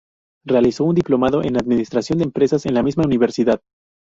[0.45, 3.61] Realizó un diplomado en Administración de Empresas en la misma universidad.